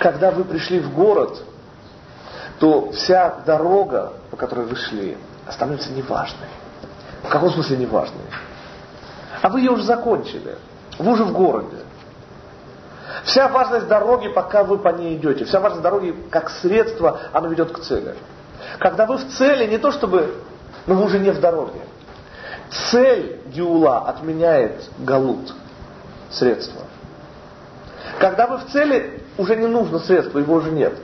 [0.00, 1.40] Когда вы пришли в город,
[2.58, 5.18] то вся дорога, по которой вы шли,
[5.50, 6.48] становится неважной.
[7.22, 8.24] В каком смысле неважной?
[9.42, 10.56] А вы ее уже закончили.
[10.98, 11.76] Вы уже в городе.
[13.24, 17.72] Вся важность дороги, пока вы по ней идете, вся важность дороги как средство, она ведет
[17.72, 18.14] к цели.
[18.78, 20.34] Когда вы в цели, не то чтобы,
[20.86, 21.80] но вы уже не в дороге.
[22.90, 25.54] Цель Геула отменяет Галут,
[26.30, 26.82] средство.
[28.18, 30.94] Когда вы в цели, уже не нужно средство, его уже нет.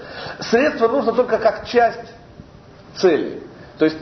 [0.41, 2.13] Средство нужно только как часть
[2.97, 3.43] цели.
[3.79, 3.99] То есть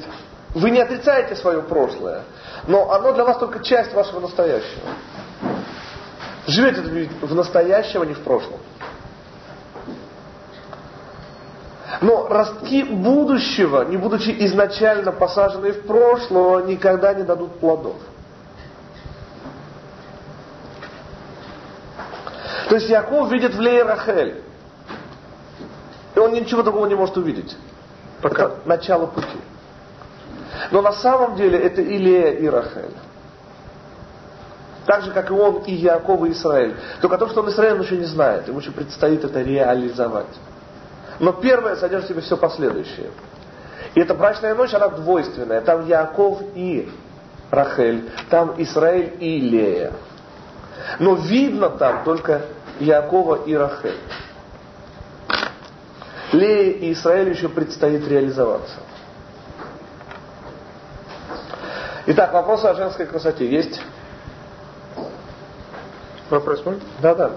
[0.54, 2.22] вы не отрицаете свое прошлое,
[2.66, 4.88] но оно для вас только часть вашего настоящего.
[6.46, 8.58] Живете в настоящем, а не в прошлом.
[12.00, 17.96] Но ростки будущего, не будучи изначально посаженные в прошлое, никогда не дадут плодов.
[22.70, 24.42] То есть Яков видит в Лее Рахель.
[26.14, 27.56] И он ничего другого не может увидеть.
[28.22, 29.40] Пока это начало пути.
[30.70, 32.94] Но на самом деле это и Лея, и Рахель.
[34.86, 36.76] Так же, как и он, и Яков, и Израиль.
[37.00, 38.46] Только то, что он Израиль, он еще не знает.
[38.46, 40.38] Ему еще предстоит это реализовать.
[41.18, 43.10] Но первое содержит в себе все последующее.
[43.96, 45.60] И эта брачная ночь, она двойственная.
[45.62, 46.88] Там Яков и
[47.50, 49.92] Рахель, там Израиль и Лея.
[50.98, 52.42] Но видно там только
[52.80, 53.98] Якова и Рахель.
[56.32, 58.76] Лее и Израилю еще предстоит реализоваться.
[62.06, 63.80] Итак, вопросы о женской красоте есть?
[66.30, 66.80] Вопрос мой?
[67.00, 67.32] Да, да.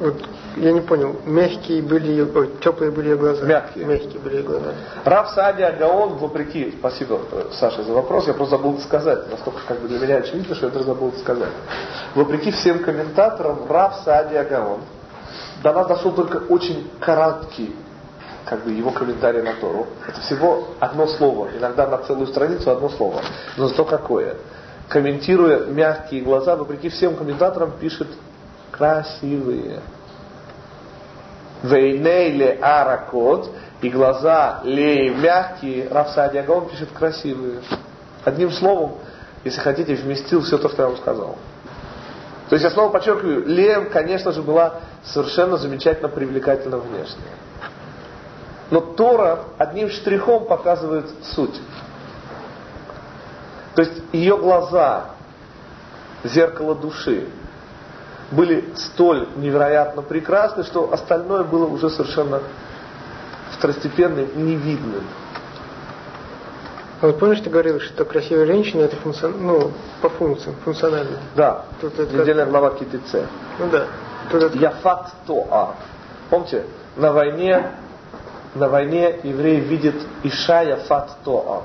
[0.00, 0.14] Вот,
[0.56, 3.44] я не понял, мягкие были ой, теплые были ее глаза?
[3.44, 3.84] Мягкие.
[3.84, 4.72] Мягкие были ее глаза.
[5.04, 7.20] Рав Саади Агаон, вопреки, спасибо,
[7.52, 10.72] Саша, за вопрос, я просто забыл сказать, насколько как бы для меня очевидно, что я
[10.72, 11.52] даже забыл сказать.
[12.14, 14.80] Вопреки всем комментаторам, Рав Саади Агаон,
[15.62, 17.74] до нас дошел только очень короткий
[18.44, 19.86] как бы его комментарий на Тору.
[20.06, 23.22] Это всего одно слово, иногда на целую страницу одно слово.
[23.56, 24.36] Но зато какое.
[24.88, 28.08] Комментируя мягкие глаза, вопреки всем комментаторам, пишет
[28.82, 29.80] красивые.
[31.62, 33.48] Вейнейле аракот,
[33.80, 37.60] и глаза леи мягкие, Рафсади Агаон пишет красивые.
[38.24, 38.94] Одним словом,
[39.44, 41.36] если хотите, вместил все то, что я вам сказал.
[42.48, 47.22] То есть я снова подчеркиваю, Лея, конечно же, была совершенно замечательно привлекательна внешне.
[48.70, 51.60] Но Тора одним штрихом показывает суть.
[53.76, 55.10] То есть ее глаза,
[56.24, 57.28] зеркало души,
[58.32, 62.40] были столь невероятно прекрасны, что остальное было уже совершенно
[63.52, 65.04] второстепенным, невидным.
[67.00, 69.34] А вот помнишь, ты говорил, что красивая женщина это функцион...
[69.40, 71.18] ну, по функциям, функционально.
[71.34, 72.50] Да, Тут это недельная как...
[72.50, 73.14] глава КТЦ.
[73.58, 73.86] Ну да.
[74.30, 74.58] Тут это...
[74.58, 75.74] Яфат Тоа.
[76.30, 76.64] Помните,
[76.96, 77.72] на войне,
[78.54, 81.62] на войне евреи видят Иша Яфат Тоа.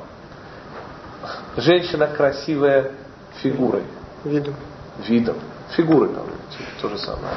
[1.55, 2.93] Женщина красивая
[3.41, 3.83] фигурой.
[4.23, 4.55] Видом.
[5.07, 5.35] Видом.
[5.75, 6.25] Фигурой там,
[6.81, 7.33] то же самое.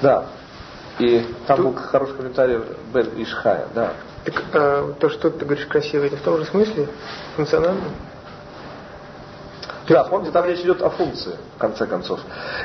[0.00, 0.26] Да.
[0.98, 1.66] И там Тут...
[1.66, 2.60] был хороший комментарий
[2.92, 3.94] Бен Ишхая, да.
[4.24, 6.88] Так а, то, что ты говоришь красиво, это в том же смысле?
[7.36, 7.82] Функционально?
[9.88, 12.20] Да, помните, там речь идет о функции, в конце концов.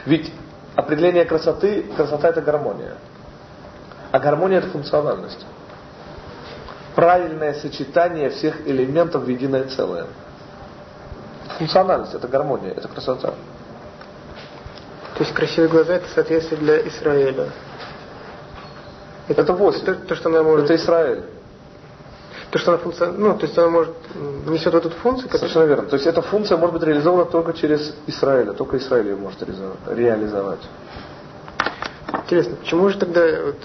[0.05, 0.31] Ведь
[0.75, 2.93] определение красоты, красота это гармония.
[4.11, 5.45] А гармония это функциональность.
[6.95, 10.07] Правильное сочетание всех элементов в единое целое.
[11.57, 13.33] Функциональность это гармония, это красота.
[15.19, 17.49] То есть красивые глаза это соответствие для Израиля.
[19.27, 19.83] Это, это 8.
[19.83, 20.63] То, то, что она может...
[20.63, 21.23] Это Израиль.
[22.51, 23.93] То, что она функция, ну, то есть она может
[24.47, 25.27] несет эту функцию.
[25.27, 25.49] Которая...
[25.49, 25.89] Совершенно верно.
[25.89, 29.43] То есть эта функция может быть реализована только через Израиля, только Израиль ее может
[29.87, 30.61] реализовать.
[32.13, 33.57] Интересно, почему же тогда вот,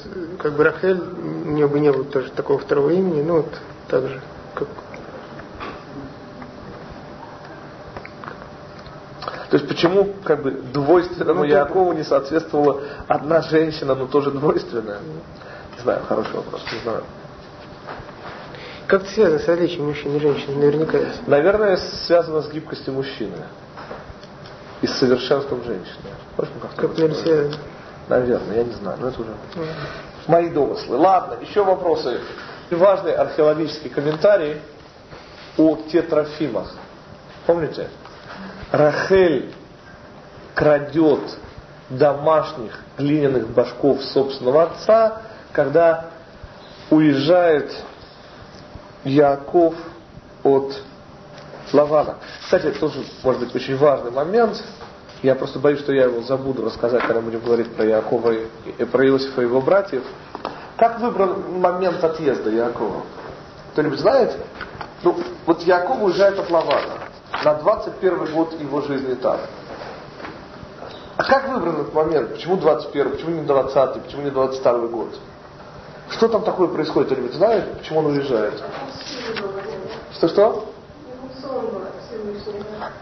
[0.42, 3.54] как бы Рахель, у нее бы не было тоже такого второго имени, ну вот
[3.86, 4.20] так же,
[4.56, 4.66] как
[9.54, 14.98] То есть почему как бы двойственному ну, Якову не соответствовала одна женщина, но тоже двойственная?
[15.76, 17.04] Не знаю, хороший вопрос, не знаю.
[18.88, 20.58] Как это связано с различием мужчин и женщин?
[20.58, 21.28] Наверняка есть.
[21.28, 23.36] Наверное, связано с гибкостью мужчины
[24.82, 26.10] и с совершенством женщины.
[26.36, 27.56] Можно как, как наверное, связано?
[28.08, 29.66] Наверное, я не знаю, но это уже mm.
[30.26, 30.96] мои домыслы.
[30.96, 32.18] Ладно, еще вопросы.
[32.72, 34.56] Важный археологический комментарий
[35.56, 36.74] о тетрафимах.
[37.46, 37.86] Помните?
[38.74, 39.54] Рахель
[40.52, 41.38] крадет
[41.90, 45.22] домашних глиняных башков собственного отца,
[45.52, 46.06] когда
[46.90, 47.70] уезжает
[49.04, 49.74] Яков
[50.42, 50.74] от
[51.72, 52.16] Лавана.
[52.42, 54.60] Кстати, это тоже может быть очень важный момент.
[55.22, 59.06] Я просто боюсь, что я его забуду рассказать, когда будем говорить про Якова и про
[59.06, 60.02] Иосифа и его братьев.
[60.76, 63.02] Как выбран момент отъезда Якова?
[63.72, 64.36] Кто-нибудь знает?
[65.04, 65.16] Ну,
[65.46, 67.03] вот Яков уезжает от Лавана
[67.42, 69.38] на 21 год его жизни там.
[71.16, 72.34] А как выбран этот момент?
[72.34, 75.08] Почему 21, почему не 20, почему не 22 год?
[76.10, 77.10] Что там такое происходит?
[77.10, 78.62] Кто-нибудь знает, почему он уезжает?
[80.12, 80.66] Что-что?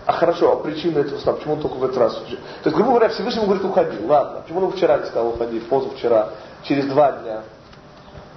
[0.07, 2.15] А хорошо, а причина этого сна, почему он только в этот раз?
[2.15, 2.29] То
[2.65, 3.99] есть, грубо говоря, Всевышний говорит, уходи.
[4.07, 6.31] Ладно, почему он вчера не сказал уходи, позавчера,
[6.65, 7.43] через два дня?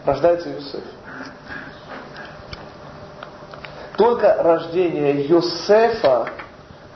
[0.05, 0.83] Рождается Иосиф.
[3.97, 6.29] Только рождение Йосефа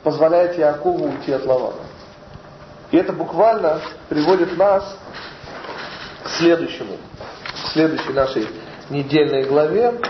[0.02, 1.80] позволяет Якову уйти от Лавана.
[2.90, 4.96] И это буквально приводит нас
[6.24, 6.96] к следующему,
[7.54, 8.48] к следующей нашей
[8.90, 10.00] недельной главе,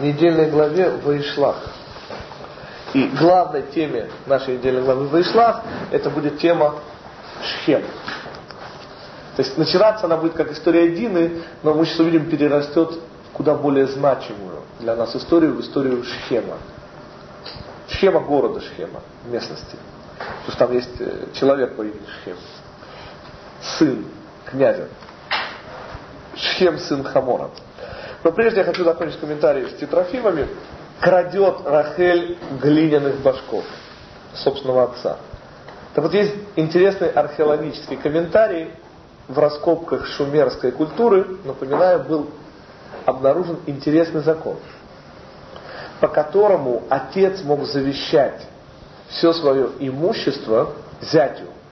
[0.00, 1.56] недельной главе Ваишлах.
[2.94, 6.76] И главной теме нашей недельной главы Ваишлах это будет тема
[7.42, 7.82] Шхем.
[9.36, 12.98] То есть начинаться она будет как история Дины, но мы сейчас увидим, перерастет
[13.36, 16.56] куда более значимую для нас историю, в историю Шхема.
[17.86, 19.76] Шхема города Шхема, местности.
[20.16, 22.36] Потому что там есть э, человек по имени Шхем.
[23.60, 24.04] Сын
[24.46, 24.88] князя.
[26.34, 27.50] Шхем сын Хамора.
[28.24, 30.48] Но прежде я хочу закончить комментарий с тетрофимами.
[31.00, 33.64] Крадет Рахель глиняных башков
[34.32, 35.18] собственного отца.
[35.94, 38.70] Так вот есть интересный археологический комментарий
[39.28, 42.30] в раскопках шумерской культуры, напоминаю, был
[43.06, 44.56] обнаружен интересный закон,
[46.00, 48.46] по которому отец мог завещать
[49.08, 51.44] все свое имущество зятю.